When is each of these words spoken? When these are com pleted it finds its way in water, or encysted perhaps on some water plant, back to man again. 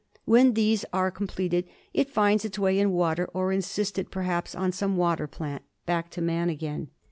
When 0.25 0.53
these 0.55 0.83
are 0.91 1.11
com 1.11 1.27
pleted 1.27 1.65
it 1.93 2.09
finds 2.09 2.43
its 2.43 2.57
way 2.57 2.79
in 2.79 2.89
water, 2.91 3.29
or 3.35 3.51
encysted 3.53 4.09
perhaps 4.09 4.55
on 4.55 4.71
some 4.71 4.97
water 4.97 5.27
plant, 5.27 5.61
back 5.85 6.09
to 6.13 6.23
man 6.23 6.49
again. 6.49 6.87